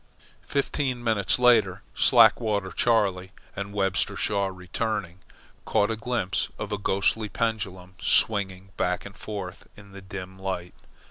[0.47, 5.19] Fifteen minutes later, Slackwater Charley and Webster Shaw returning,
[5.63, 10.73] caught a glimpse of a ghostly pendulum swinging back and forth in the dim light.